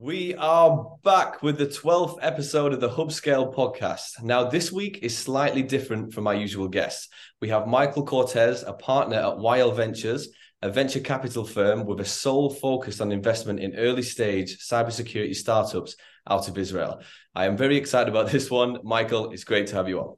[0.00, 4.22] We are back with the 12th episode of the Hubscale podcast.
[4.22, 7.08] Now, this week is slightly different from my usual guests.
[7.40, 10.28] We have Michael Cortez, a partner at YL Ventures,
[10.62, 15.96] a venture capital firm with a sole focus on investment in early stage cybersecurity startups
[16.30, 17.00] out of Israel.
[17.34, 18.78] I am very excited about this one.
[18.84, 20.16] Michael, it's great to have you on.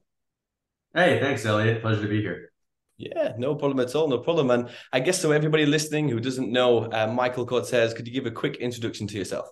[0.92, 1.80] Hey, thanks, Elliot.
[1.80, 2.52] Pleasure to be here.
[2.98, 4.08] Yeah, no problem at all.
[4.08, 4.50] No problem.
[4.50, 8.26] And I guess so, everybody listening who doesn't know uh, Michael Cortez, could you give
[8.26, 9.48] a quick introduction to yourself?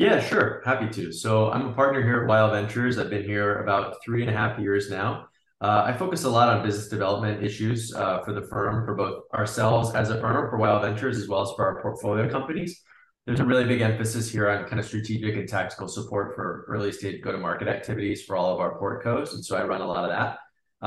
[0.00, 0.62] Yeah, sure.
[0.64, 1.12] Happy to.
[1.12, 2.96] So I'm a partner here at YL Ventures.
[2.96, 5.26] I've been here about three and a half years now.
[5.60, 9.24] Uh, I focus a lot on business development issues uh, for the firm, for both
[9.34, 12.80] ourselves as a firm, for YL Ventures, as well as for our portfolio companies.
[13.26, 16.92] There's a really big emphasis here on kind of strategic and tactical support for early
[16.92, 19.34] stage go to market activities for all of our portcos.
[19.34, 20.38] And so I run a lot of that.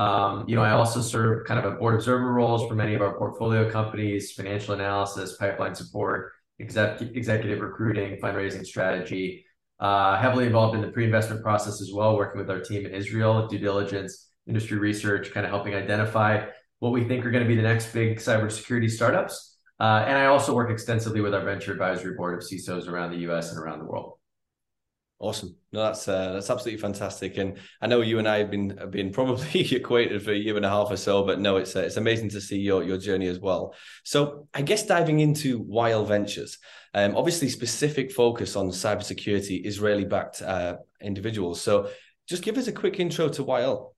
[0.02, 3.00] Um, you know, I also serve kind of a board observer roles for many of
[3.00, 9.44] our portfolio companies, financial analysis, pipeline support, executive recruiting, fundraising strategy.
[9.80, 13.48] Uh, heavily involved in the pre-investment process as well, working with our team in Israel,
[13.48, 16.46] due diligence, industry research, kind of helping identify
[16.78, 19.58] what we think are going to be the next big cybersecurity startups.
[19.80, 23.28] Uh, and I also work extensively with our venture advisory board of CISOs around the
[23.30, 24.18] US and around the world.
[25.20, 25.56] Awesome.
[25.72, 27.38] No, that's uh, that's absolutely fantastic.
[27.38, 30.56] And I know you and I have been have been probably acquainted for a year
[30.56, 32.98] and a half or so, but no, it's uh, it's amazing to see your your
[32.98, 33.74] journey as well.
[34.02, 36.58] So I guess diving into YL Ventures,
[36.94, 41.60] um, obviously specific focus on cybersecurity, Israeli backed uh, individuals.
[41.60, 41.90] So
[42.28, 43.92] just give us a quick intro to YL.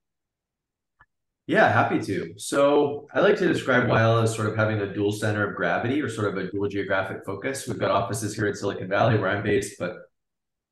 [1.46, 2.34] Yeah, happy to.
[2.38, 6.02] So I like to describe YL as sort of having a dual center of gravity
[6.02, 7.68] or sort of a dual geographic focus.
[7.68, 9.96] We've got offices here in Silicon Valley where I'm based, but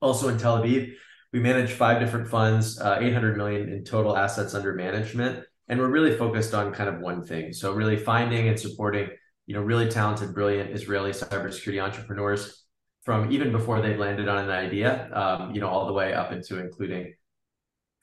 [0.04, 0.94] also in Tel Aviv.
[1.32, 5.44] We manage five different funds, uh, 800 million in total assets under management.
[5.66, 7.52] And we're really focused on kind of one thing.
[7.52, 9.08] So really finding and supporting,
[9.46, 12.64] you know, really talented, brilliant Israeli cybersecurity entrepreneurs
[13.02, 16.32] from even before they've landed on an idea, um, you know, all the way up
[16.32, 17.14] into including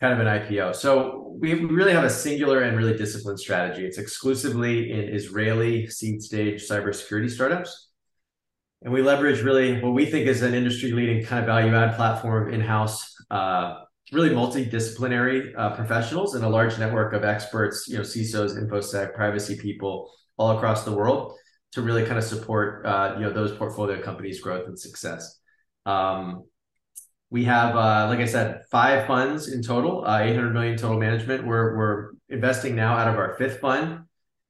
[0.01, 0.75] kind of an IPO.
[0.75, 3.85] So we really have a singular and really disciplined strategy.
[3.85, 7.90] It's exclusively in Israeli seed stage cybersecurity startups.
[8.83, 11.95] And we leverage really what we think is an industry leading kind of value add
[11.95, 13.75] platform in house, uh,
[14.11, 19.55] really multidisciplinary uh, professionals and a large network of experts, you know, CISOs, InfoSec, privacy
[19.57, 21.37] people all across the world
[21.73, 25.39] to really kind of support, uh, you know, those portfolio companies' growth and success.
[25.85, 26.43] Um,
[27.29, 31.45] we have, uh, like I said, five funds in total, uh, 800 million total management.
[31.45, 34.01] We're, we're investing now out of our fifth fund.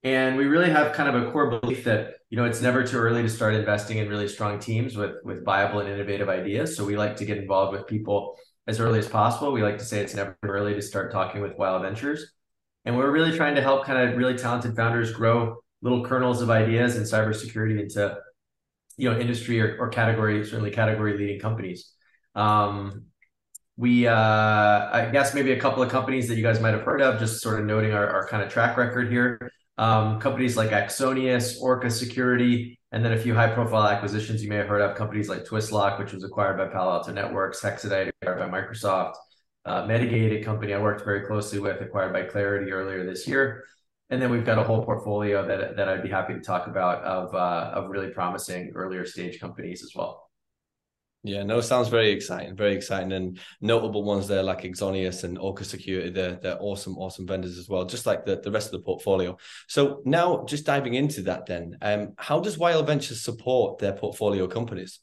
[0.04, 2.98] And we really have kind of a core belief that you know it's never too
[2.98, 6.76] early to start investing in really strong teams with with viable and innovative ideas.
[6.76, 8.36] So we like to get involved with people
[8.68, 9.52] as early as possible.
[9.52, 12.34] We like to say it's never early to start talking with YL Ventures,
[12.86, 16.50] and we're really trying to help kind of really talented founders grow little kernels of
[16.50, 18.18] ideas in cybersecurity into
[18.98, 21.94] you know industry or, or category certainly category leading companies.
[22.34, 23.06] Um,
[23.78, 27.04] we uh, I guess maybe a couple of companies that you guys might have heard
[27.04, 29.52] of, just sort of noting our, our kind of track record here
[29.82, 34.58] um, companies like Axonius, Orca Security, and then a few high profile acquisitions you may
[34.58, 38.48] have heard of companies like Twistlock, which was acquired by Palo Alto Networks, acquired by
[38.48, 39.16] Microsoft,
[39.66, 43.66] uh, Medigate, a company I worked very closely with, acquired by Claroty earlier this year.
[44.12, 47.04] And then we've got a whole portfolio that, that I'd be happy to talk about
[47.04, 50.31] of, uh, of really promising earlier stage companies as well.
[51.24, 55.64] Yeah, no, sounds very exciting, very exciting, and notable ones there like Axonius and Orca
[55.64, 56.10] Security.
[56.10, 59.38] They're they're awesome, awesome vendors as well, just like the, the rest of the portfolio.
[59.68, 64.48] So now, just diving into that, then, um, how does YL Ventures support their portfolio
[64.48, 65.00] companies?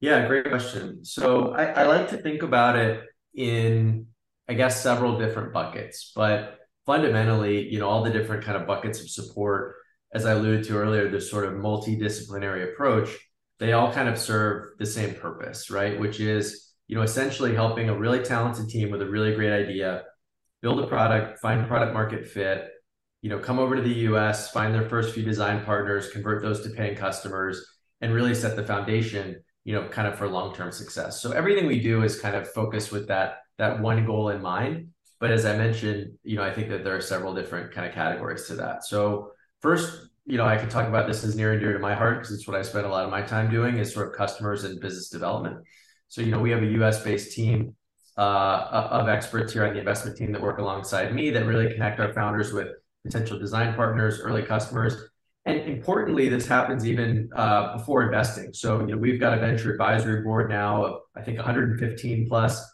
[0.00, 1.04] Yeah, great question.
[1.04, 3.04] So I, I like to think about it
[3.34, 4.06] in,
[4.48, 9.00] I guess, several different buckets, but fundamentally, you know, all the different kind of buckets
[9.00, 9.76] of support,
[10.12, 13.16] as I alluded to earlier, this sort of multidisciplinary approach
[13.58, 15.98] they all kind of serve the same purpose, right?
[15.98, 20.02] Which is, you know, essentially helping a really talented team with a really great idea
[20.62, 22.70] build a product, find product market fit,
[23.22, 26.62] you know, come over to the US, find their first few design partners, convert those
[26.62, 27.64] to paying customers,
[28.00, 31.20] and really set the foundation, you know, kind of for long-term success.
[31.20, 34.88] So everything we do is kind of focused with that that one goal in mind.
[35.18, 37.94] But as I mentioned, you know, I think that there are several different kind of
[37.94, 38.84] categories to that.
[38.84, 39.32] So
[39.62, 42.18] first, you know, I could talk about this as near and dear to my heart
[42.18, 44.64] because it's what I spend a lot of my time doing is sort of customers
[44.64, 45.64] and business development.
[46.08, 47.76] So, you know, we have a US based team
[48.18, 52.00] uh, of experts here on the investment team that work alongside me that really connect
[52.00, 52.68] our founders with
[53.04, 54.96] potential design partners, early customers.
[55.44, 58.52] And importantly, this happens even uh, before investing.
[58.52, 62.64] So, you know, we've got a venture advisory board now of, I think, 115 plus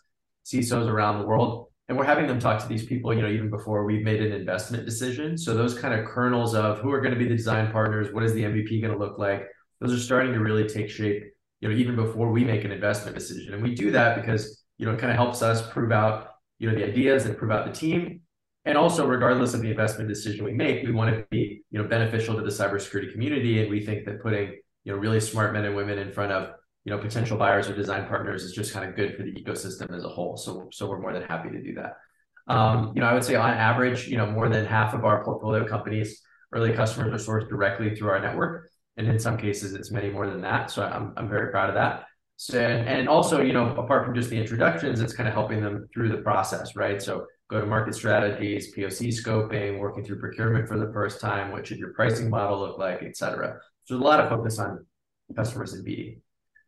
[0.47, 3.51] CISOs around the world and we're having them talk to these people, you know, even
[3.51, 5.37] before we've made an investment decision.
[5.37, 8.23] So those kind of kernels of who are going to be the design partners, what
[8.23, 9.47] is the MVP going to look like?
[9.79, 11.23] Those are starting to really take shape,
[11.61, 13.53] you know, even before we make an investment decision.
[13.53, 16.29] And we do that because, you know, it kind of helps us prove out,
[16.59, 18.23] you know, the ideas and prove out the team.
[18.65, 21.87] And also, regardless of the investment decision we make, we want to be, you know,
[21.87, 23.61] beneficial to the cybersecurity community.
[23.61, 24.49] And we think that putting,
[24.85, 27.77] you know, really smart men and women in front of, you know, potential buyers or
[27.77, 30.37] design partners is just kind of good for the ecosystem as a whole.
[30.37, 31.97] So, so we're more than happy to do that.
[32.53, 35.25] Um, you know, I would say on average, you know, more than half of our
[35.25, 36.21] portfolio companies,
[36.53, 38.71] early customers are sourced directly through our network.
[38.97, 40.71] And in some cases, it's many more than that.
[40.71, 42.05] So I'm, I'm very proud of that.
[42.37, 45.89] So, and also, you know, apart from just the introductions, it's kind of helping them
[45.95, 47.01] through the process, right?
[47.01, 51.53] So go to market strategies, POC scoping, working through procurement for the first time.
[51.53, 53.61] What should your pricing model look like, et cetera.
[53.85, 54.85] So there's a lot of focus on
[55.37, 56.19] customers and BD.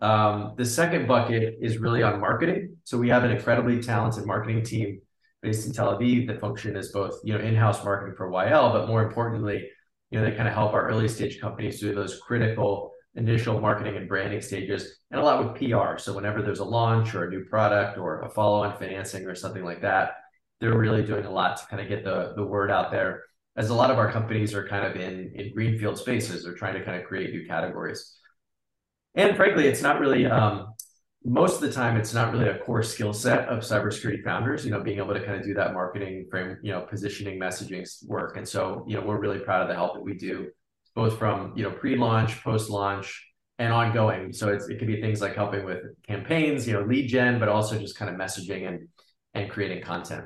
[0.04, 2.76] Um, the second bucket is really on marketing.
[2.84, 5.00] So we have an incredibly talented marketing team
[5.40, 8.86] based in Tel Aviv that function as both, you know, in-house marketing for YL, but
[8.86, 9.66] more importantly,
[10.10, 13.96] you know, they kind of help our early stage companies through those critical initial marketing
[13.96, 15.96] and branding stages and a lot with PR.
[15.96, 19.64] So whenever there's a launch or a new product or a follow-on financing or something
[19.64, 20.16] like that,
[20.60, 23.22] they're really doing a lot to kind of get the, the word out there.
[23.56, 26.74] As a lot of our companies are kind of in, in greenfield spaces, they're trying
[26.74, 28.18] to kind of create new categories.
[29.14, 30.74] And frankly, it's not really um,
[31.24, 34.70] most of the time it's not really a core skill set of cybersecurity founders you
[34.70, 38.36] know being able to kind of do that marketing frame you know positioning messaging work.
[38.36, 40.50] And so you know we're really proud of the help that we do
[40.94, 43.26] both from you know pre-launch post-launch
[43.58, 44.32] and ongoing.
[44.32, 47.48] So it's, it could be things like helping with campaigns you know lead gen but
[47.48, 48.88] also just kind of messaging and
[49.32, 50.24] and creating content.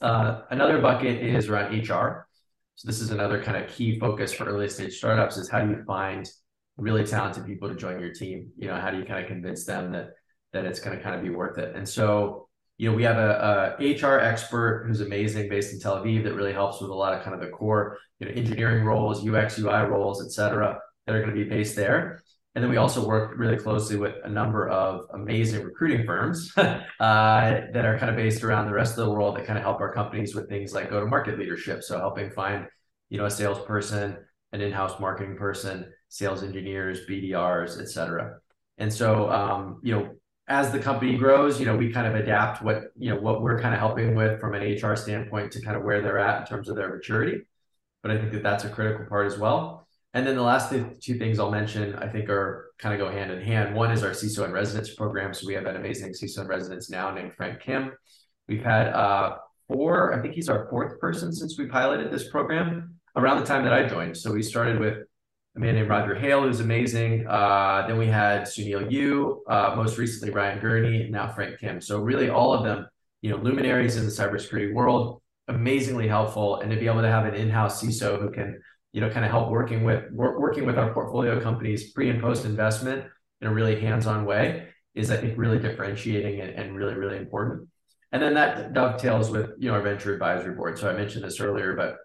[0.00, 2.26] Uh, another bucket is around hr
[2.74, 5.70] so this is another kind of key focus for early stage startups is how do
[5.70, 6.28] you find
[6.76, 8.50] really talented people to join your team.
[8.56, 10.10] You know how do you kind of convince them that
[10.52, 11.74] that it's going to kind of be worth it?
[11.74, 15.96] And so you know we have a, a hr expert who's amazing based in tel
[15.96, 18.84] aviv that really helps with a lot of kind of the core you know engineering
[18.84, 22.22] roles ux ui roles et cetera that are going to be based there.
[22.54, 26.80] And then we also work really closely with a number of amazing recruiting firms uh,
[26.98, 29.78] that are kind of based around the rest of the world that kind of help
[29.80, 31.82] our companies with things like go to market leadership.
[31.82, 32.66] So helping find
[33.10, 34.16] you know a salesperson
[34.52, 38.38] an in-house marketing person sales engineers, BDRs, et cetera.
[38.78, 40.10] And so, um, you know,
[40.48, 43.60] as the company grows, you know, we kind of adapt what, you know, what we're
[43.60, 46.46] kind of helping with from an HR standpoint to kind of where they're at in
[46.46, 47.42] terms of their maturity.
[48.02, 49.86] But I think that that's a critical part as well.
[50.14, 50.72] And then the last
[51.02, 53.74] two things I'll mention, I think are kind of go hand in hand.
[53.74, 55.34] One is our CISO and residence program.
[55.34, 57.92] So we have an amazing CISO and residence now named Frank Kim.
[58.48, 59.36] We've had uh,
[59.68, 63.64] four, I think he's our fourth person since we piloted this program around the time
[63.64, 64.16] that I joined.
[64.16, 64.98] So we started with
[65.56, 67.26] a man named Roger Hale, who's amazing.
[67.26, 71.80] Uh, then we had Sounil Yu, uh, most recently Ryan Gurney, and now Frank Kim.
[71.80, 72.86] So really, all of them,
[73.22, 77.24] you know, luminaries in the cybersecurity world, amazingly helpful, and to be able to have
[77.24, 78.60] an in-house CISO who can,
[78.92, 82.20] you know, kind of help working with work, working with our portfolio companies pre and
[82.20, 83.06] post investment
[83.40, 87.68] in a really hands-on way is, I think, really differentiating and, and really, really important.
[88.12, 90.78] And then that dovetails with you know our venture advisory board.
[90.78, 91.96] So I mentioned this earlier, but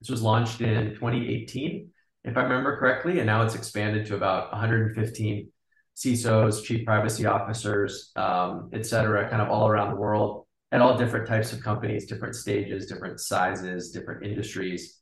[0.00, 1.90] this was launched in 2018
[2.24, 5.50] if I remember correctly, and now it's expanded to about 115
[5.96, 10.96] CISOs, chief privacy officers, um, et cetera, kind of all around the world, at all
[10.96, 14.98] different types of companies, different stages, different sizes, different industries.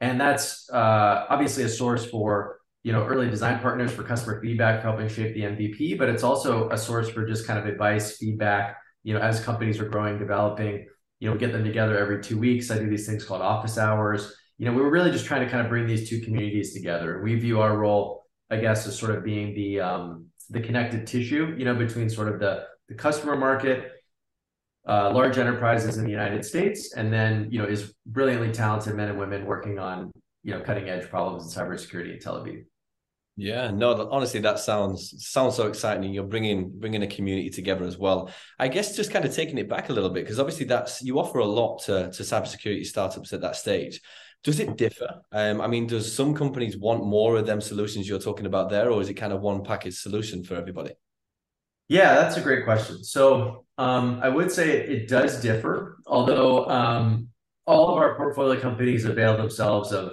[0.00, 4.80] And that's uh, obviously a source for you know early design partners for customer feedback
[4.80, 8.16] for helping shape the MVP, but it's also a source for just kind of advice,
[8.16, 8.76] feedback.
[9.02, 10.86] You know, as companies are growing, developing,
[11.18, 12.70] you know, get them together every two weeks.
[12.70, 14.32] I do these things called office hours
[14.62, 17.20] you know, we were really just trying to kind of bring these two communities together.
[17.20, 21.56] We view our role, I guess, as sort of being the um, the connective tissue,
[21.58, 23.90] you know, between sort of the the customer market,
[24.88, 29.08] uh, large enterprises in the United States, and then you know, is brilliantly talented men
[29.08, 30.12] and women working on
[30.44, 32.64] you know cutting edge problems in cybersecurity in Tel Aviv.
[33.34, 36.14] Yeah, no, honestly, that sounds sounds so exciting.
[36.14, 38.30] You're bringing bringing a community together as well.
[38.60, 41.18] I guess just kind of taking it back a little bit because obviously that's you
[41.18, 44.00] offer a lot to to cybersecurity startups at that stage.
[44.44, 45.22] Does it differ?
[45.30, 48.90] Um, I mean, does some companies want more of them solutions you're talking about there,
[48.90, 50.92] or is it kind of one package solution for everybody?
[51.88, 53.04] Yeah, that's a great question.
[53.04, 57.28] So um, I would say it does differ, although um,
[57.66, 60.12] all of our portfolio companies avail themselves of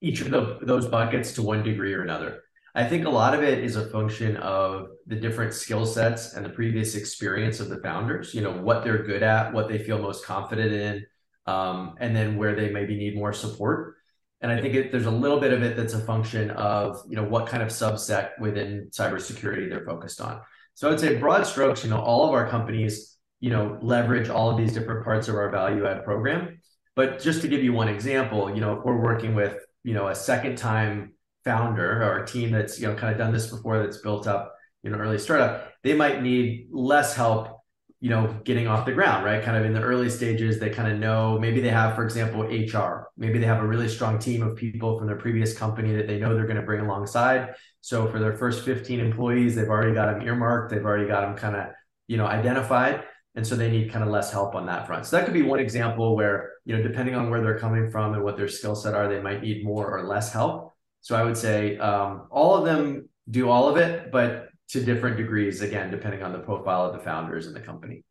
[0.00, 2.42] each of the, those buckets to one degree or another.
[2.74, 6.44] I think a lot of it is a function of the different skill sets and
[6.44, 9.98] the previous experience of the founders, you know, what they're good at, what they feel
[9.98, 11.06] most confident in,
[11.48, 13.96] um, and then where they maybe need more support.
[14.40, 17.16] And I think it, there's a little bit of it that's a function of you
[17.16, 20.40] know what kind of subset within cybersecurity they're focused on.
[20.74, 24.28] So I would say broad strokes, you know, all of our companies, you know, leverage
[24.28, 26.60] all of these different parts of our value add program.
[26.94, 30.08] But just to give you one example, you know, if we're working with you know
[30.08, 31.14] a second time
[31.44, 34.54] founder or a team that's you know kind of done this before that's built up
[34.82, 37.57] you know early startup they might need less help
[38.00, 39.42] you know getting off the ground right?
[39.42, 42.42] Kind of in the early stages they kind of know maybe they have for example
[42.42, 46.06] hr maybe they have a really strong team of people from their previous company that
[46.06, 47.54] they know they're going to bring alongside.
[47.80, 51.36] So for their first 15 employees they've already got them earmarked they've already got them
[51.36, 51.66] kind of
[52.06, 55.06] you know identified and so they need kind of less help on that front.
[55.06, 58.14] So that could be one example where you know depending on where they're coming from
[58.14, 60.74] and what their skill set are they might need more or less help.
[61.00, 65.16] So i would say um, all of them do all of it but to different
[65.16, 68.04] degrees again depending on the profile of the founders and the company.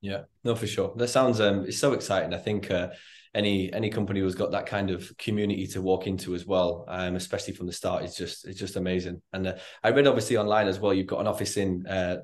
[0.00, 0.22] Yeah.
[0.44, 0.92] No for sure.
[0.96, 2.32] That sounds um it's so exciting.
[2.32, 2.88] I think uh,
[3.34, 7.14] any any company who's got that kind of community to walk into as well um
[7.14, 9.20] especially from the start is just it's just amazing.
[9.32, 12.18] And uh, i read obviously online as well you've got an office in uh,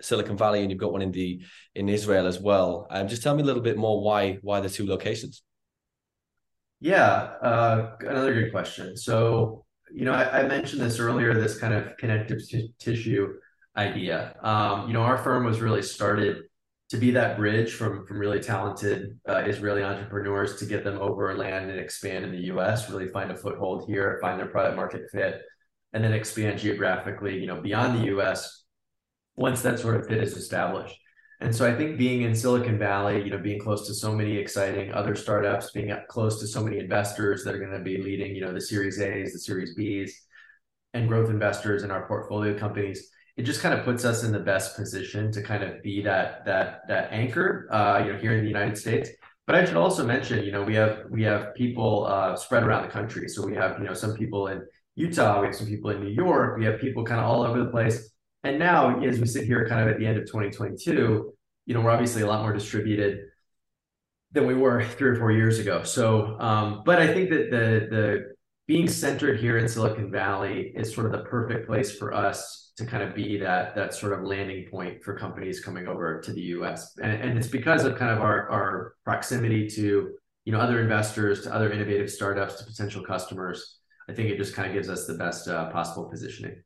[0.00, 1.40] silicon valley and you've got one in the
[1.74, 2.86] in israel as well.
[2.90, 5.42] Um just tell me a little bit more why why the two locations.
[6.80, 7.06] Yeah
[7.42, 8.96] uh another good question.
[8.96, 9.63] So
[9.94, 13.34] you know, I, I, mentioned this earlier, this kind of connective t- tissue
[13.76, 14.34] idea.
[14.42, 16.42] Um, you know, our firm was really started
[16.90, 21.36] to be that bridge from from really talented uh, Israeli entrepreneurs to get them over
[21.36, 22.90] land and expand in the U.S.
[22.90, 25.42] Really find a foothold here, find their product market fit,
[25.92, 27.38] and then expand geographically.
[27.38, 28.64] You know, beyond the U.S.
[29.36, 30.96] Once that sort of fit is established.
[31.44, 34.38] And so I think being in Silicon Valley, you know, being close to so many
[34.38, 38.34] exciting other startups, being close to so many investors that are going to be leading,
[38.34, 40.22] you know, the Series A's, the Series B's,
[40.94, 44.38] and growth investors in our portfolio companies, it just kind of puts us in the
[44.38, 48.40] best position to kind of be that that that anchor, uh, you know, here in
[48.40, 49.10] the United States.
[49.46, 52.84] But I should also mention, you know, we have we have people uh, spread around
[52.84, 53.28] the country.
[53.28, 54.62] So we have, you know, some people in
[54.94, 57.58] Utah, we have some people in New York, we have people kind of all over
[57.58, 58.10] the place.
[58.44, 61.33] And now, as we sit here kind of at the end of 2022,
[61.66, 63.26] you know, we're obviously a lot more distributed
[64.32, 65.82] than we were three or four years ago.
[65.82, 68.34] So, um, but I think that the the
[68.66, 72.84] being centered here in Silicon Valley is sort of the perfect place for us to
[72.84, 76.40] kind of be that that sort of landing point for companies coming over to the
[76.40, 76.96] U.S.
[77.02, 81.42] And, and it's because of kind of our our proximity to you know other investors,
[81.42, 83.78] to other innovative startups, to potential customers.
[84.08, 86.62] I think it just kind of gives us the best uh, possible positioning.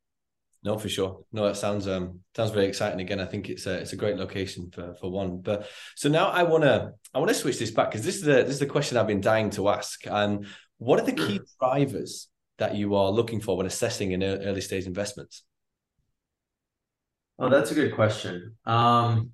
[0.65, 1.25] No, for sure.
[1.33, 3.01] No, that sounds um sounds very exciting.
[3.01, 5.41] Again, I think it's a it's a great location for for one.
[5.41, 8.51] But so now I wanna I wanna switch this back because this is the this
[8.51, 10.07] is the question I've been dying to ask.
[10.07, 14.23] And um, what are the key drivers that you are looking for when assessing an
[14.23, 15.45] early stage investments?
[17.39, 18.57] Oh, that's a good question.
[18.67, 19.31] Um,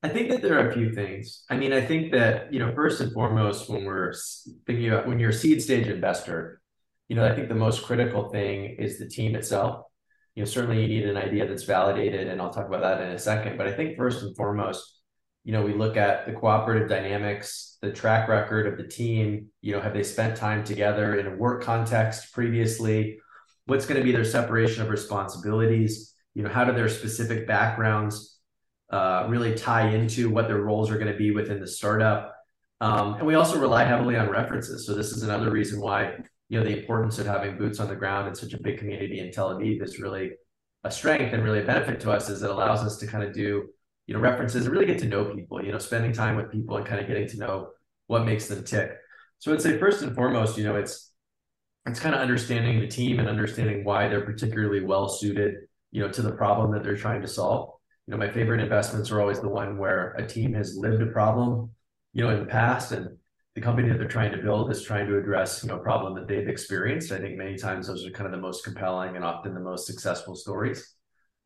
[0.00, 1.44] I think that there are a few things.
[1.50, 4.14] I mean, I think that you know, first and foremost, when we're
[4.64, 6.60] thinking about when you're a seed stage investor,
[7.08, 9.84] you know, I think the most critical thing is the team itself.
[10.34, 13.10] You know, certainly you need an idea that's validated, and I'll talk about that in
[13.10, 13.56] a second.
[13.56, 15.00] But I think first and foremost,
[15.44, 19.46] you know, we look at the cooperative dynamics, the track record of the team.
[19.62, 23.18] You know, have they spent time together in a work context previously?
[23.66, 26.14] What's going to be their separation of responsibilities?
[26.34, 28.38] You know, how do their specific backgrounds
[28.90, 32.34] uh, really tie into what their roles are going to be within the startup?
[32.80, 34.86] Um, and we also rely heavily on references.
[34.86, 37.96] So this is another reason why you know the importance of having boots on the
[37.96, 40.32] ground in such a big community in Tel Aviv is really
[40.84, 43.34] a strength and really a benefit to us is it allows us to kind of
[43.34, 43.68] do
[44.06, 46.76] you know references and really get to know people you know spending time with people
[46.76, 47.68] and kind of getting to know
[48.06, 48.92] what makes them tick.
[49.38, 51.12] So i'd say first and foremost you know it's
[51.86, 55.54] it's kind of understanding the team and understanding why they're particularly well suited
[55.90, 57.74] you know to the problem that they're trying to solve.
[58.06, 61.06] You know my favorite investments are always the one where a team has lived a
[61.06, 61.70] problem
[62.12, 63.17] you know in the past and
[63.58, 66.14] the company that they're trying to build is trying to address you know a problem
[66.14, 67.12] that they've experienced.
[67.12, 69.86] I think many times those are kind of the most compelling and often the most
[69.86, 70.94] successful stories.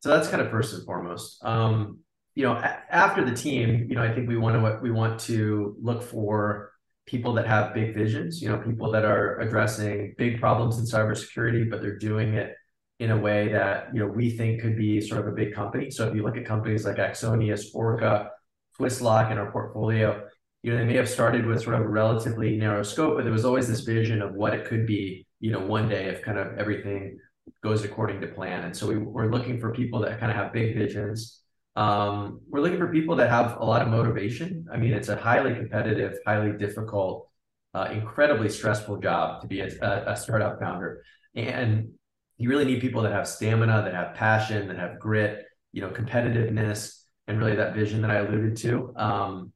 [0.01, 1.43] So that's kind of first and foremost.
[1.45, 1.99] Um,
[2.35, 2.55] you know
[2.91, 6.73] after the team you know i think we want to we want to look for
[7.05, 11.69] people that have big visions you know people that are addressing big problems in cybersecurity
[11.69, 12.57] but they're doing it
[13.03, 15.91] in a way that you know we think could be sort of a big company.
[15.91, 18.31] So if you look at companies like axonius orca
[18.79, 20.23] twistlock in our portfolio
[20.63, 23.33] you know, they may have started with sort of a relatively narrow scope, but there
[23.33, 26.39] was always this vision of what it could be, you know, one day if kind
[26.39, 27.19] of everything
[27.63, 28.65] goes according to plan.
[28.65, 31.41] And so we, we're looking for people that kind of have big visions.
[31.75, 34.67] Um, we're looking for people that have a lot of motivation.
[34.73, 37.29] I mean, it's a highly competitive, highly difficult,
[37.75, 41.03] uh, incredibly stressful job to be a, a startup founder.
[41.35, 41.89] And
[42.37, 45.91] you really need people that have stamina, that have passion, that have grit, you know,
[45.91, 48.93] competitiveness, and really that vision that I alluded to.
[48.97, 49.53] Um,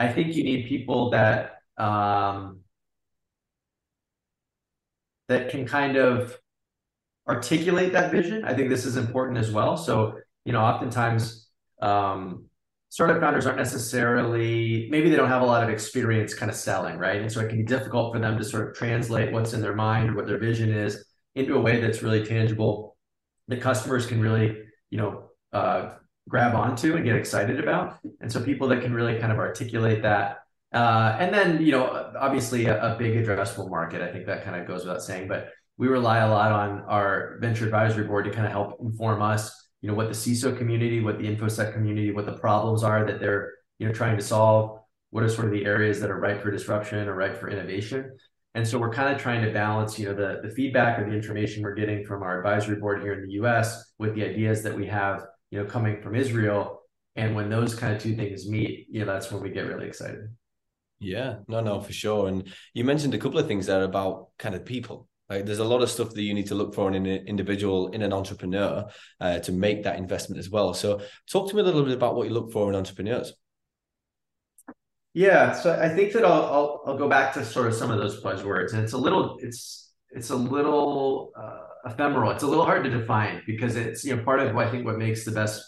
[0.00, 2.60] I think you need people that um,
[5.28, 6.38] that can kind of
[7.28, 8.42] articulate that vision.
[8.46, 9.76] I think this is important as well.
[9.76, 11.50] So, you know, oftentimes,
[11.82, 12.46] um,
[12.88, 16.96] startup founders aren't necessarily maybe they don't have a lot of experience kind of selling,
[16.96, 17.20] right?
[17.20, 19.76] And so it can be difficult for them to sort of translate what's in their
[19.76, 21.04] mind what their vision is
[21.34, 22.96] into a way that's really tangible
[23.48, 25.90] that customers can really, you know, uh,
[26.30, 27.98] grab onto and get excited about.
[28.20, 30.38] And so people that can really kind of articulate that.
[30.72, 34.00] Uh, and then, you know, obviously a, a big addressable market.
[34.00, 37.38] I think that kind of goes without saying, but we rely a lot on our
[37.40, 41.00] venture advisory board to kind of help inform us you know what the CISO community,
[41.00, 44.78] what the infosec community, what the problems are that they're you know trying to solve.
[45.10, 48.16] What are sort of the areas that are ripe for disruption or ripe for innovation?
[48.54, 51.16] And so we're kind of trying to balance, you know, the, the feedback or the
[51.16, 54.74] information we're getting from our advisory board here in the US with the ideas that
[54.74, 56.82] we have, you know, coming from Israel.
[57.16, 59.86] And when those kind of two things meet, you know, that's when we get really
[59.86, 60.28] excited.
[61.00, 62.28] Yeah, no, no, for sure.
[62.28, 65.64] And you mentioned a couple of things there about kind of people like there's a
[65.64, 68.86] lot of stuff that you need to look for in an individual, in an entrepreneur,
[69.20, 70.74] uh, to make that investment as well.
[70.74, 73.32] So, talk to me a little bit about what you look for in entrepreneurs.
[75.14, 77.98] Yeah, so I think that I'll, I'll, I'll go back to sort of some of
[77.98, 82.30] those buzzwords, and it's a little it's it's a little uh, ephemeral.
[82.30, 84.84] It's a little hard to define because it's you know part of what I think
[84.84, 85.62] what makes the best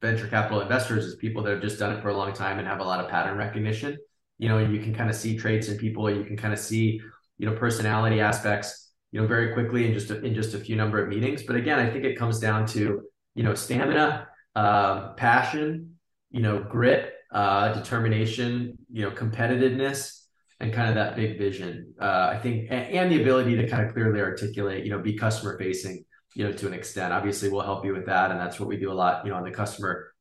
[0.00, 2.68] venture capital investors is people that have just done it for a long time and
[2.68, 3.96] have a lot of pattern recognition.
[4.38, 6.08] You know, you can kind of see traits in people.
[6.10, 7.00] You can kind of see
[7.38, 10.76] you know personality aspects you know, very quickly in just a, in just a few
[10.76, 11.42] number of meetings.
[11.42, 13.02] But again, I think it comes down to
[13.34, 15.96] you know stamina, uh, passion,
[16.30, 20.24] you know, grit, uh, determination, you know, competitiveness,
[20.60, 21.94] and kind of that big vision.
[22.00, 25.14] Uh, I think, and, and, the ability to kind of clearly articulate, you know, be
[25.16, 27.12] customer facing, you know, to an extent.
[27.12, 29.36] Obviously, we'll help you with that, and that's what we do a lot, you know,
[29.36, 30.12] on the customer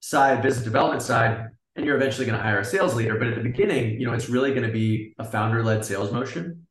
[0.00, 1.48] side, business development side.
[1.76, 4.12] And you're eventually going to hire a sales leader, but at the beginning, you know,
[4.12, 6.64] it's really going to be a founder-led sales motion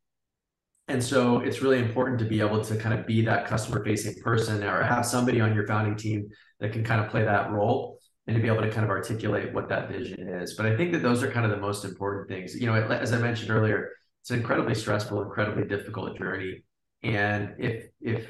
[0.87, 4.21] and so it's really important to be able to kind of be that customer facing
[4.21, 6.29] person or have somebody on your founding team
[6.59, 9.53] that can kind of play that role and to be able to kind of articulate
[9.53, 10.53] what that vision is.
[10.55, 12.55] But I think that those are kind of the most important things.
[12.55, 16.63] You know, as I mentioned earlier, it's an incredibly stressful, incredibly difficult journey.
[17.03, 18.27] And if if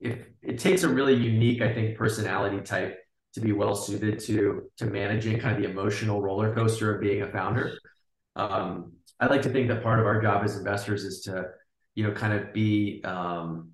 [0.00, 2.98] if it takes a really unique, I think, personality type
[3.34, 7.22] to be well suited to to managing kind of the emotional roller coaster of being
[7.22, 7.72] a founder.
[8.36, 11.46] Um, I like to think that part of our job as investors is to
[11.96, 13.70] you know, kind of be um,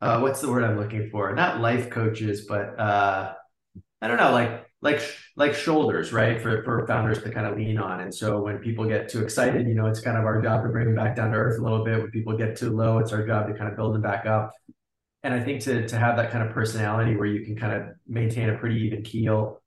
[0.00, 1.34] uh, what's the word I'm looking for?
[1.34, 3.32] Not life coaches, but uh,
[4.02, 5.00] I don't know, like like
[5.36, 6.40] like shoulders, right?
[6.40, 8.00] For for founders to kind of lean on.
[8.00, 10.68] And so when people get too excited, you know, it's kind of our job to
[10.68, 11.98] bring them back down to earth a little bit.
[11.98, 14.52] When people get too low, it's our job to kind of build them back up.
[15.22, 17.88] And I think to to have that kind of personality where you can kind of
[18.06, 19.60] maintain a pretty even keel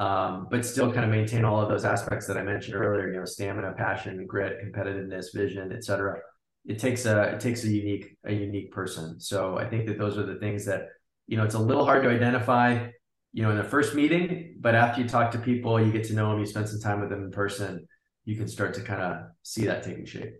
[0.00, 3.12] um, but still kind of maintain all of those aspects that I mentioned earlier.
[3.12, 6.18] You know, stamina, passion, grit, competitiveness, vision, etc.
[6.66, 9.20] It takes a it takes a unique a unique person.
[9.20, 10.88] So I think that those are the things that
[11.26, 12.88] you know it's a little hard to identify.
[13.32, 16.14] You know, in the first meeting, but after you talk to people, you get to
[16.14, 17.86] know them, you spend some time with them in person,
[18.24, 20.32] you can start to kind of see that taking shape.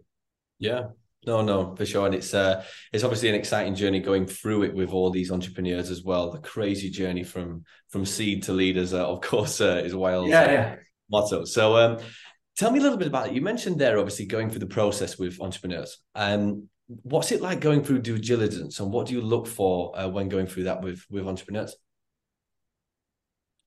[0.58, 0.88] Yeah,
[1.26, 4.74] no, no, for sure, and it's uh, it's obviously an exciting journey going through it
[4.74, 6.30] with all these entrepreneurs as well.
[6.30, 10.28] The crazy journey from from seed to leaders, uh, of course, uh, is wild.
[10.28, 10.76] Yeah, yeah.
[11.10, 11.44] Motto.
[11.44, 11.98] So, um,
[12.60, 13.32] tell me a little bit about it.
[13.32, 15.96] You mentioned there, obviously, going through the process with entrepreneurs.
[16.14, 20.06] Um, what's it like going through due diligence, and what do you look for uh,
[20.08, 21.74] when going through that with with entrepreneurs?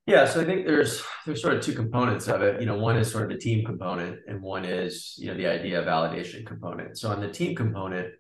[0.06, 2.60] Yeah, so I think there's there's sort of two components of it.
[2.60, 5.48] You know, one is sort of the team component, and one is you know the
[5.48, 6.96] idea validation component.
[7.00, 8.14] So on the team component,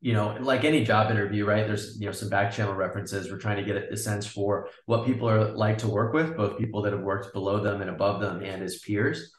[0.00, 1.66] you know, like any job interview, right?
[1.66, 3.32] There's you know some back channel references.
[3.32, 6.56] We're trying to get a sense for what people are like to work with, both
[6.56, 9.32] people that have worked below them and above them, and as peers.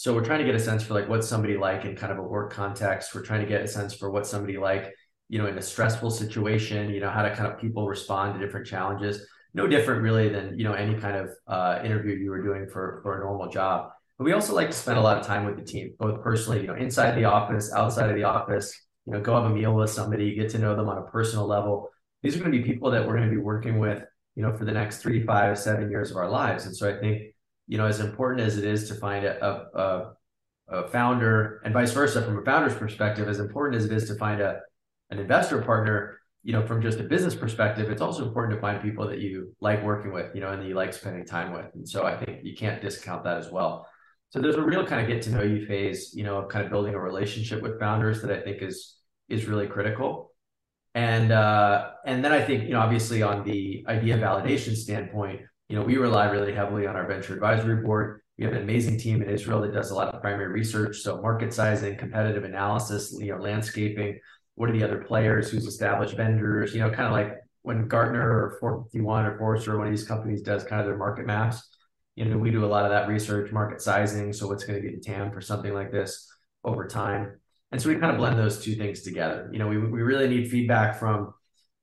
[0.00, 2.18] So we're trying to get a sense for like what's somebody like in kind of
[2.18, 3.14] a work context.
[3.14, 4.94] We're trying to get a sense for what somebody like,
[5.28, 6.90] you know, in a stressful situation.
[6.90, 10.58] You know, how to kind of people respond to different challenges no different really than
[10.58, 13.90] you know any kind of uh, interview you were doing for for a normal job.
[14.18, 16.60] But we also like to spend a lot of time with the team, both personally,
[16.60, 18.72] you know, inside the office, outside of the office.
[19.06, 21.46] You know, go have a meal with somebody, get to know them on a personal
[21.46, 21.88] level.
[22.22, 24.02] These are going to be people that we're going to be working with,
[24.34, 26.66] you know, for the next three, five, seven years of our lives.
[26.66, 27.34] And so I think,
[27.70, 30.12] you know, as important as it is to find a, a,
[30.68, 34.16] a founder and vice versa from a founder's perspective, as important as it is to
[34.16, 34.58] find a
[35.10, 38.82] an investor partner, you know, from just a business perspective, it's also important to find
[38.82, 41.66] people that you like working with, you know, and that you like spending time with.
[41.74, 43.86] And so I think you can't discount that as well.
[44.30, 46.64] So there's a real kind of get to know you phase, you know, of kind
[46.64, 48.96] of building a relationship with founders that I think is
[49.28, 50.32] is really critical.
[50.96, 55.76] And uh, and then I think, you know, obviously on the idea validation standpoint, you
[55.76, 58.22] know, we rely really heavily on our venture advisory board.
[58.36, 61.22] We have an amazing team in Israel that does a lot of primary research, so
[61.22, 64.18] market sizing, competitive analysis, you know, landscaping,
[64.56, 68.20] what are the other players, who's established vendors, you know, kind of like when Gartner
[68.20, 71.62] or 451 or Forrester, one of these companies does kind of their market maps,
[72.16, 74.32] you know, we do a lot of that research, market sizing.
[74.32, 76.28] So what's going to be the TAM for something like this
[76.64, 77.38] over time?
[77.70, 79.48] And so we kind of blend those two things together.
[79.52, 81.32] You know, we, we really need feedback from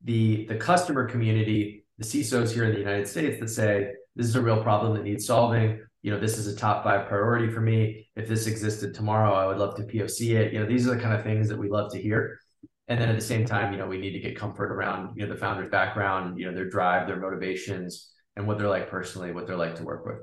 [0.04, 4.36] the the customer community, the CISOs here in the United States that say this is
[4.36, 5.80] a real problem that needs solving.
[6.04, 8.08] You know, this is a top five priority for me.
[8.16, 10.54] If this existed tomorrow, I would love to POC it.
[10.54, 12.40] You know, these are the kind of things that we love to hear.
[12.88, 15.26] And then at the same time, you know, we need to get comfort around, you
[15.26, 19.32] know, the founder's background, you know, their drive, their motivations, and what they're like personally,
[19.32, 20.20] what they're like to work with.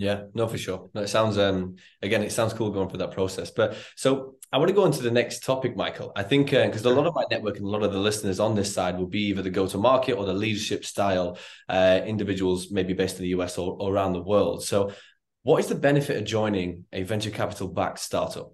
[0.00, 0.88] Yeah, no, for sure.
[0.94, 3.50] No, it sounds um again, it sounds cool going through that process.
[3.50, 6.10] But so I want to go into the next topic, Michael.
[6.16, 8.40] I think because uh, a lot of my network and a lot of the listeners
[8.40, 11.36] on this side will be either the go-to-market or the leadership style
[11.68, 14.64] uh, individuals, maybe based in the US or, or around the world.
[14.64, 14.90] So,
[15.42, 18.52] what is the benefit of joining a venture capital backed startup?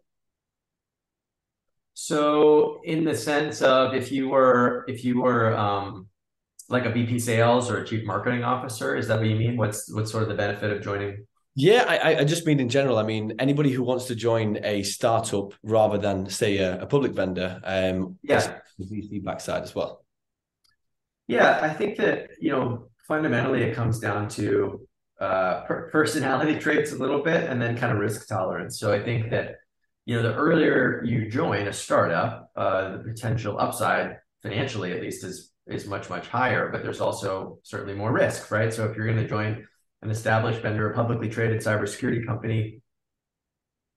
[1.95, 6.09] So, in the sense of if you were if you were um,
[6.69, 8.97] like a VP sales or a chief marketing officer?
[8.97, 9.57] Is that what you mean?
[9.57, 11.25] What's what's sort of the benefit of joining?
[11.59, 12.99] Yeah, I, I just mean in general.
[12.99, 17.13] I mean anybody who wants to join a startup rather than say a, a public
[17.13, 17.59] vendor.
[17.65, 20.05] Um, yeah, the VC backside as well.
[21.27, 24.87] Yeah, I think that you know fundamentally it comes down to
[25.19, 28.79] uh, per- personality traits a little bit, and then kind of risk tolerance.
[28.79, 29.55] So I think that
[30.05, 35.25] you know the earlier you join a startup, uh, the potential upside financially at least
[35.25, 39.07] is is much much higher but there's also certainly more risk right so if you're
[39.07, 39.67] going to join
[40.03, 42.81] an established vendor a publicly traded cybersecurity company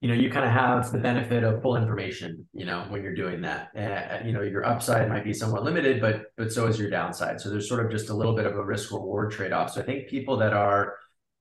[0.02, 3.16] you know you kind of have the benefit of full information you know when you're
[3.16, 6.80] doing that uh, you know your upside might be somewhat limited but but so is
[6.80, 9.72] your downside so there's sort of just a little bit of a risk reward trade-off
[9.72, 10.96] so i think people that are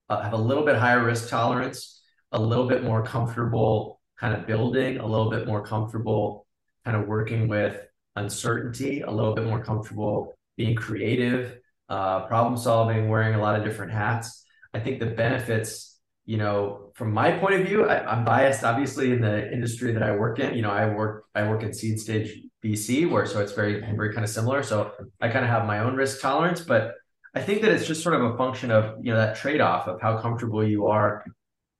[0.09, 4.47] uh, have a little bit higher risk tolerance a little bit more comfortable kind of
[4.47, 6.47] building a little bit more comfortable
[6.85, 13.09] kind of working with uncertainty, a little bit more comfortable being creative, uh, problem solving,
[13.09, 14.44] wearing a lot of different hats.
[14.74, 19.12] I think the benefits, you know, from my point of view, I, am biased obviously
[19.12, 20.54] in the industry that I work in.
[20.54, 24.12] You know, I work I work in seed stage VC, where so it's very very
[24.12, 24.62] kind of similar.
[24.62, 26.94] So I kind of have my own risk tolerance, but
[27.35, 29.87] I think that it's just sort of a function of you know that trade off
[29.88, 31.24] of how comfortable you are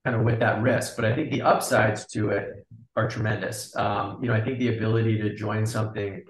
[0.05, 0.97] kind of with that risk.
[0.97, 3.75] But I think the upsides to it are tremendous.
[3.77, 6.25] Um, you know, I think the ability to join something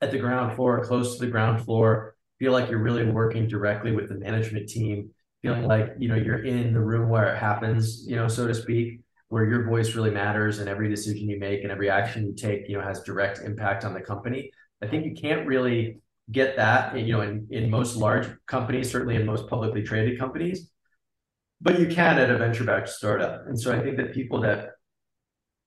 [0.00, 3.92] at the ground floor, close to the ground floor, feel like you're really working directly
[3.92, 5.10] with the management team,
[5.46, 8.54] feeling like you know you're in the room where it happens, you know, so to
[8.54, 12.34] speak, where your voice really matters and every decision you make and every action you
[12.34, 14.50] take, you know, has direct impact on the company.
[14.82, 19.16] I think you can't really get that, you know, in, in most large companies, certainly
[19.16, 20.70] in most publicly traded companies,
[21.60, 23.46] but you can at a venture backed startup.
[23.46, 24.70] And so I think that people that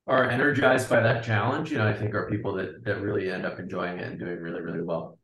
[0.08, 3.46] are energized by that challenge, you know, I think are people that that really end
[3.46, 5.19] up enjoying it and doing really, really well.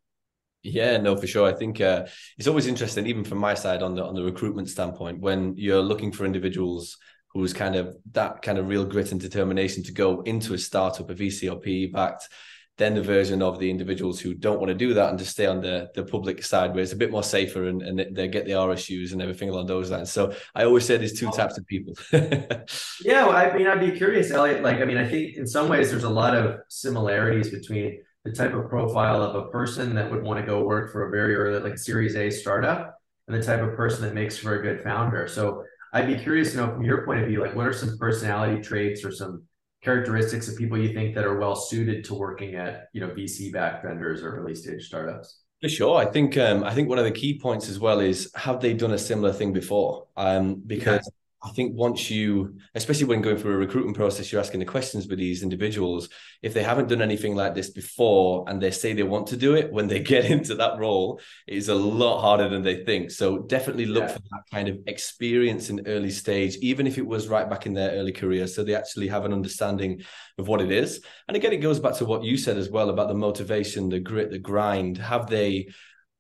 [0.66, 1.48] Yeah, no, for sure.
[1.48, 2.06] I think uh,
[2.38, 5.82] it's always interesting, even from my side on the on the recruitment standpoint, when you're
[5.82, 6.98] looking for individuals
[7.28, 11.10] who's kind of that kind of real grit and determination to go into a startup,
[11.10, 12.30] a VC or PE backed
[12.78, 15.46] then the version of the individuals who don't want to do that and just stay
[15.46, 18.46] on the, the public side where it's a bit more safer and, and they get
[18.46, 20.12] the RSUs and everything along those lines.
[20.12, 21.94] So I always say there's two types of people.
[22.12, 24.62] yeah, well, I mean, I'd be curious, Elliot.
[24.62, 28.32] Like, I mean, I think in some ways there's a lot of similarities between the
[28.32, 31.36] type of profile of a person that would want to go work for a very
[31.36, 34.84] early, like Series A startup, and the type of person that makes for a good
[34.84, 35.28] founder.
[35.28, 37.98] So I'd be curious to know from your point of view, like, what are some
[38.00, 39.44] personality traits or some
[39.84, 43.54] characteristics of people you think that are well suited to working at you know VC
[43.54, 45.42] backed vendors or early stage startups?
[45.62, 48.32] For sure, I think um, I think one of the key points as well is
[48.36, 50.08] have they done a similar thing before?
[50.18, 51.25] Um, because yeah.
[51.46, 55.08] I think once you, especially when going through a recruitment process, you're asking the questions
[55.08, 56.10] with these individuals.
[56.42, 59.54] If they haven't done anything like this before and they say they want to do
[59.54, 63.12] it, when they get into that role, it is a lot harder than they think.
[63.12, 64.14] So definitely look yeah.
[64.14, 67.76] for that kind of experience in early stage, even if it was right back in
[67.76, 68.48] their early career.
[68.48, 70.02] So they actually have an understanding
[70.40, 71.02] of what it is.
[71.28, 74.00] And again, it goes back to what you said as well about the motivation, the
[74.00, 74.98] grit, the grind.
[74.98, 75.68] Have they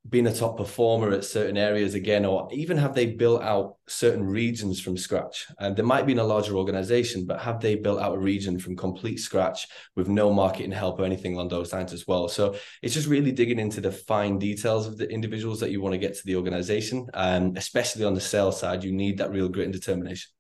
[0.08, 4.24] been a top performer at certain areas again, or even have they built out certain
[4.24, 5.48] regions from scratch?
[5.60, 8.60] And there might be in a larger organization, but have they built out a region
[8.60, 12.28] from complete scratch with no marketing help or anything along those lines as well?
[12.28, 15.94] So it's just really digging into the fine details of the individuals that you want
[15.94, 17.08] to get to the organization.
[17.14, 20.32] And especially on the sales side, you need that real grit and determination.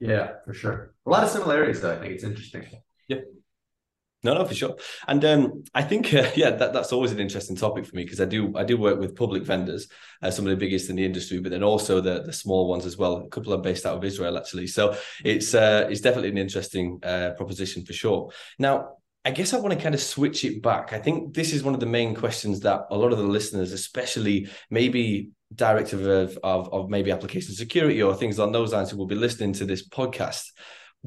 [0.00, 0.94] Yeah, for sure.
[1.06, 1.92] A lot of similarities, though.
[1.92, 2.66] I think it's interesting.
[3.08, 3.18] Yeah.
[4.22, 4.76] No, no, for sure.
[5.06, 8.20] And um, I think, uh, yeah, that, that's always an interesting topic for me because
[8.20, 9.88] I do I do work with public vendors,
[10.22, 12.86] uh, some of the biggest in the industry, but then also the the small ones
[12.86, 13.16] as well.
[13.16, 16.98] A couple are based out of Israel actually, so it's uh, it's definitely an interesting
[17.02, 18.30] uh, proposition for sure.
[18.58, 20.92] Now, I guess I want to kind of switch it back.
[20.92, 23.72] I think this is one of the main questions that a lot of the listeners,
[23.72, 28.96] especially maybe director of, of, of maybe application security or things on those lines who
[28.96, 30.44] will be listening to this podcast.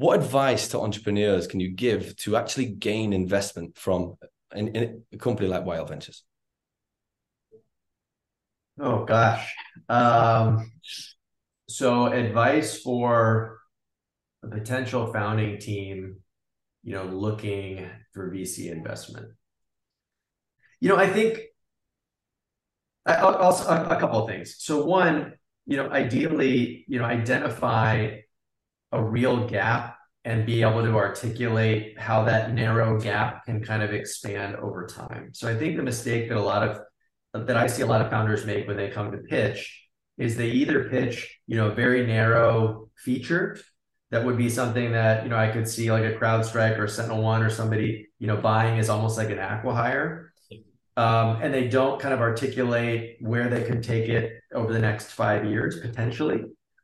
[0.00, 4.16] What advice to entrepreneurs can you give to actually gain investment from
[4.54, 6.24] in, in a company like YL Ventures?
[8.80, 9.54] Oh gosh.
[9.90, 10.72] Um,
[11.68, 13.58] so advice for
[14.42, 16.20] a potential founding team,
[16.82, 19.26] you know, looking for VC investment.
[20.80, 21.40] You know, I think
[23.04, 24.54] also a couple of things.
[24.60, 25.34] So one,
[25.66, 28.20] you know, ideally, you know, identify
[28.92, 33.92] a real gap and be able to articulate how that narrow gap can kind of
[33.92, 35.30] expand over time.
[35.32, 36.80] So I think the mistake that a lot of
[37.46, 39.86] that I see a lot of founders make when they come to pitch
[40.18, 43.58] is they either pitch, you know, a very narrow feature
[44.10, 47.22] that would be something that, you know, I could see like a CrowdStrike or Sentinel
[47.22, 50.30] One or somebody, you know, buying is almost like an acquihire
[50.96, 55.12] um, and they don't kind of articulate where they can take it over the next
[55.12, 56.42] five years potentially,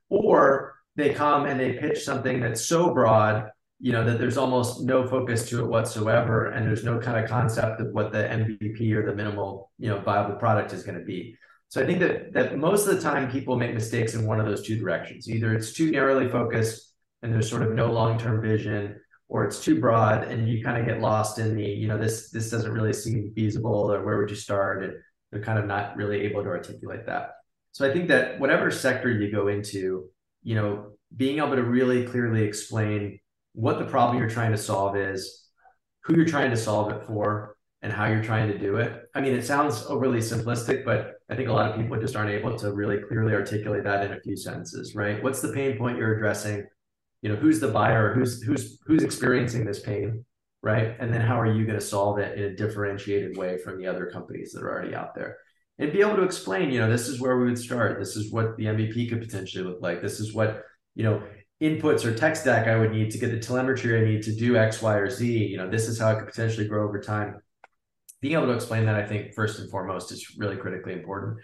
[0.09, 4.83] or they come and they pitch something that's so broad, you know, that there's almost
[4.83, 8.93] no focus to it whatsoever, and there's no kind of concept of what the MVP
[8.93, 11.37] or the minimal, you know, viable product is going to be.
[11.69, 14.47] So I think that that most of the time people make mistakes in one of
[14.47, 15.29] those two directions.
[15.29, 18.97] Either it's too narrowly focused and there's sort of no long-term vision,
[19.29, 22.31] or it's too broad and you kind of get lost in the you know this
[22.31, 24.95] this doesn't really seem feasible or where would you start and
[25.31, 27.31] they're kind of not really able to articulate that
[27.73, 30.09] so i think that whatever sector you go into
[30.47, 33.19] you know being able to really clearly explain
[33.53, 35.49] what the problem you're trying to solve is
[36.05, 39.03] who you're trying to solve it for and how you're trying to do it.
[39.15, 42.31] I mean it sounds overly simplistic but i think a lot of people just aren't
[42.31, 45.21] able to really clearly articulate that in a few sentences right?
[45.23, 46.65] What's the pain point you're addressing?
[47.23, 48.15] You know who's the buyer?
[48.15, 50.25] Who's who's who's experiencing this pain
[50.63, 50.97] right?
[51.01, 53.87] And then how are you going to solve it in a differentiated way from the
[53.89, 55.39] other companies that are already out there
[55.79, 57.99] and be able to explain you know this is where we would start.
[57.99, 60.03] This is what the mvp could potentially look like.
[60.03, 60.63] This is what
[60.95, 61.23] you know
[61.63, 64.57] inputs or tech stack i would need to get the telemetry i need to do
[64.57, 65.47] x y or z.
[65.47, 67.37] You know this is how it could potentially grow over time.
[68.21, 71.39] Being able to explain that i think first and foremost is really critically important.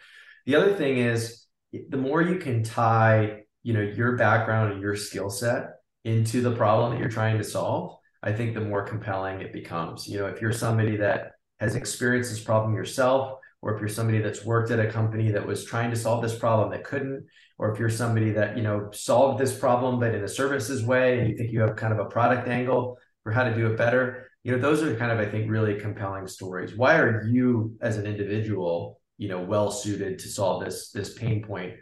[0.46, 1.46] The other thing is
[1.88, 5.70] the more you can tie you know your background and your skill set
[6.04, 10.08] into the problem that you're trying to solve i think the more compelling it becomes.
[10.08, 14.20] You know if you're somebody that has experienced this problem yourself or if you're somebody
[14.20, 17.25] that's worked at a company that was trying to solve this problem that couldn't
[17.59, 21.18] or if you're somebody that you know solved this problem but in a services way
[21.18, 23.77] and you think you have kind of a product angle for how to do it
[23.79, 27.75] better you know those are kind of i think really compelling stories why are you
[27.81, 31.75] as an individual you know well suited to solve this this pain point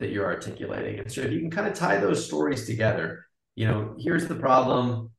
[0.00, 1.00] that you're articulating.
[1.00, 4.34] And so if you can kind of tie those stories together, you know, here's the
[4.34, 5.10] problem,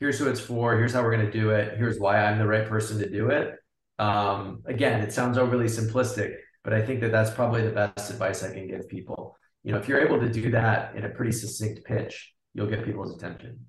[0.00, 2.46] here's who it's for, here's how we're going to do it, here's why I'm the
[2.46, 3.54] right person to do it.
[3.98, 8.42] Um, again, it sounds overly simplistic, but I think that that's probably the best advice
[8.42, 9.36] I can give people.
[9.62, 12.84] You know, if you're able to do that in a pretty succinct pitch, you'll get
[12.84, 13.66] people's attention.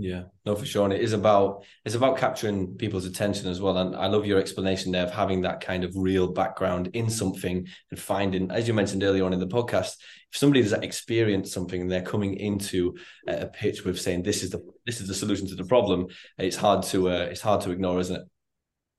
[0.00, 0.84] Yeah, no, for sure.
[0.84, 3.76] And it is about it's about capturing people's attention as well.
[3.78, 7.66] And I love your explanation there of having that kind of real background in something
[7.90, 9.96] and finding, as you mentioned earlier on in the podcast,
[10.30, 14.50] if somebody has experienced something and they're coming into a pitch with saying this is
[14.50, 16.06] the this is the solution to the problem,
[16.38, 18.22] it's hard to uh, it's hard to ignore, isn't it?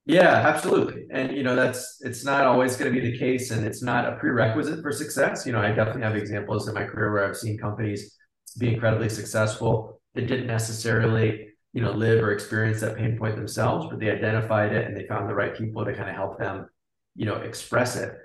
[0.06, 1.06] Yeah, absolutely.
[1.12, 4.12] And you know, that's it's not always going to be the case, and it's not
[4.12, 5.46] a prerequisite for success.
[5.46, 8.16] You know, I definitely have examples in my career where I've seen companies
[8.58, 13.86] be incredibly successful that didn't necessarily you know live or experience that pain point themselves
[13.92, 16.68] but they identified it and they found the right people to kind of help them
[17.16, 18.18] you know express it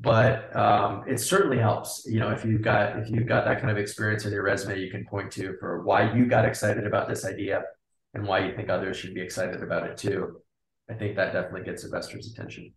[0.00, 3.70] but um, it certainly helps you know if you've got if you've got that kind
[3.70, 7.08] of experience in your resume you can point to for why you got excited about
[7.08, 7.62] this idea
[8.14, 10.40] and why you think others should be excited about it too
[10.90, 12.72] i think that definitely gets investors attention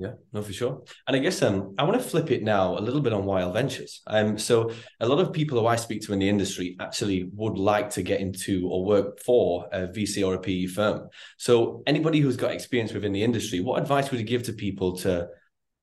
[0.00, 0.84] yeah, no, for sure.
[1.08, 3.52] And I guess um, I want to flip it now a little bit on YL
[3.52, 4.00] Ventures.
[4.06, 7.58] Um, so a lot of people who I speak to in the industry actually would
[7.58, 11.08] like to get into or work for a VC or a PE firm.
[11.36, 14.96] So anybody who's got experience within the industry, what advice would you give to people
[14.98, 15.26] to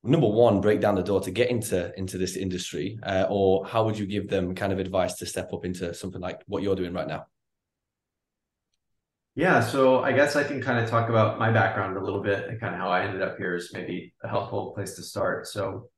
[0.02, 3.84] number one break down the door to get into into this industry, uh, or how
[3.84, 6.76] would you give them kind of advice to step up into something like what you're
[6.76, 7.26] doing right now?
[9.36, 12.48] Yeah, so I guess I can kind of talk about my background a little bit
[12.48, 15.46] and kind of how I ended up here is maybe a helpful place to start.
[15.46, 15.90] So,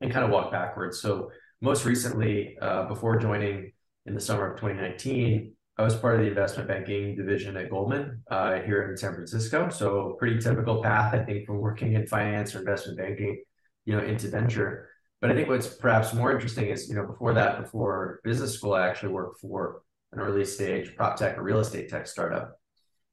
[0.00, 1.00] and kind of walk backwards.
[1.00, 3.72] So, most recently, uh, before joining
[4.06, 8.22] in the summer of 2019, I was part of the investment banking division at Goldman
[8.30, 9.68] uh, here in San Francisco.
[9.68, 13.42] So, pretty typical path, I think, from working in finance or investment banking,
[13.84, 14.88] you know, into venture.
[15.20, 18.72] But I think what's perhaps more interesting is, you know, before that, before business school,
[18.72, 19.82] I actually worked for
[20.16, 22.58] an early stage prop tech or real estate tech startup.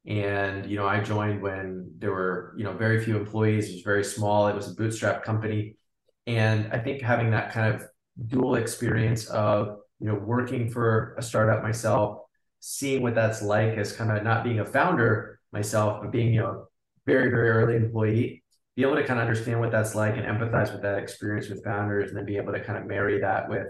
[0.05, 3.69] And you know, I joined when there were you know very few employees.
[3.69, 4.47] It was very small.
[4.47, 5.77] It was a bootstrap company,
[6.27, 7.83] and I think having that kind of
[8.27, 12.19] dual experience of you know working for a startup myself,
[12.59, 16.41] seeing what that's like as kind of not being a founder myself, but being you
[16.41, 16.65] know
[17.05, 18.43] very very early employee,
[18.75, 21.63] be able to kind of understand what that's like and empathize with that experience with
[21.63, 23.67] founders, and then be able to kind of marry that with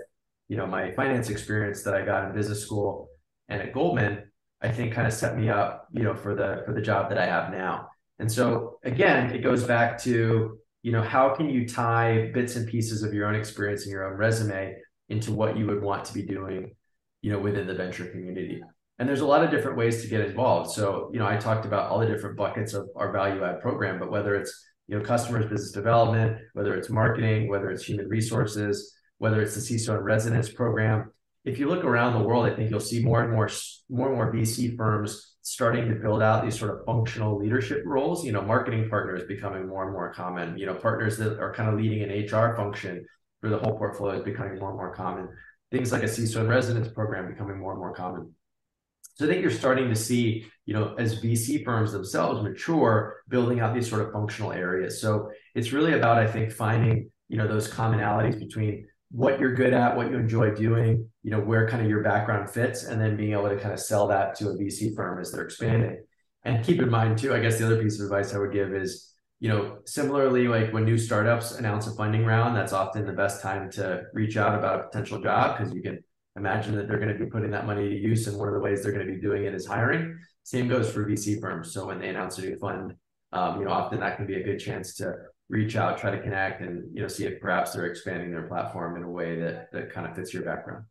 [0.48, 3.10] you know my finance experience that I got in business school
[3.54, 4.24] and at Goldman
[4.64, 7.18] I think kind of set me up, you know, for the for the job that
[7.18, 7.90] I have now.
[8.18, 12.68] And so again, it goes back to, you know, how can you tie bits and
[12.68, 14.78] pieces of your own experience and your own resume
[15.10, 16.74] into what you would want to be doing,
[17.22, 18.62] you know, within the venture community.
[19.00, 20.72] And there's a lot of different ways to get involved.
[20.72, 24.00] So, you know, I talked about all the different buckets of our value add program,
[24.00, 28.96] but whether it's, you know, customers business development, whether it's marketing, whether it's human resources,
[29.18, 31.12] whether it's the CISO and residence program,
[31.46, 33.50] if you look around the world, I think you'll see more and more
[33.90, 38.26] more and more VC firms starting to build out these sort of functional leadership roles.
[38.26, 40.58] You know, marketing partners becoming more and more common.
[40.58, 43.06] You know, partners that are kind of leading an HR function
[43.42, 45.28] for the whole portfolio is becoming more and more common.
[45.72, 48.34] Things like a CISO residence program becoming more and more common.
[49.16, 53.60] So I think you're starting to see, you know, as VC firms themselves mature, building
[53.60, 55.02] out these sort of functional areas.
[55.02, 59.74] So it's really about, I think, finding, you know, those commonalities between what you're good
[59.74, 63.16] at, what you enjoy doing, you know, where kind of your background fits, and then
[63.16, 66.04] being able to kind of sell that to a VC firm as they're expanding.
[66.44, 68.74] And keep in mind too, I guess the other piece of advice I would give
[68.74, 73.14] is, you know, similarly, like when new startups announce a funding round, that's often the
[73.14, 76.04] best time to reach out about a potential job because you can
[76.36, 78.28] imagine that they're going to be putting that money to use.
[78.28, 80.18] And one of the ways they're going to be doing it is hiring.
[80.42, 81.72] Same goes for VC firms.
[81.72, 82.96] So when they announce a new fund,
[83.32, 85.14] um, you know, often that can be a good chance to
[85.50, 88.98] reach out, try to connect, and you know, see if perhaps they're expanding their platform
[88.98, 90.86] in a way that that kind of fits your background.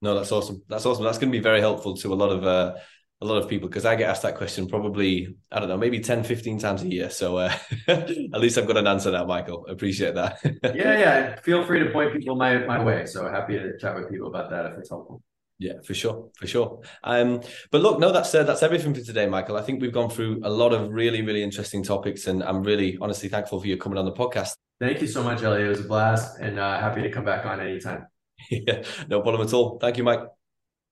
[0.00, 0.62] No, that's awesome.
[0.68, 1.04] That's awesome.
[1.04, 2.74] That's going to be very helpful to a lot of uh,
[3.22, 6.00] a lot of people because I get asked that question probably, I don't know, maybe
[6.00, 7.08] 10, 15 times a year.
[7.08, 7.54] So uh,
[7.88, 9.64] at least I've got an answer now, Michael.
[9.66, 10.40] Appreciate that.
[10.64, 11.40] yeah, yeah.
[11.40, 13.06] Feel free to point people my, my way.
[13.06, 15.22] So happy to chat with people about that if it's helpful.
[15.62, 16.80] Yeah, for sure, for sure.
[17.04, 19.56] Um, but look, no, that's uh, that's everything for today, Michael.
[19.56, 22.98] I think we've gone through a lot of really, really interesting topics, and I'm really,
[23.00, 24.56] honestly, thankful for you coming on the podcast.
[24.80, 25.66] Thank you so much, Elliot.
[25.66, 28.08] It was a blast, and uh, happy to come back on anytime.
[28.50, 29.78] yeah, no problem at all.
[29.78, 30.26] Thank you, Mike.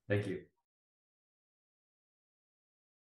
[0.08, 0.49] Thank you.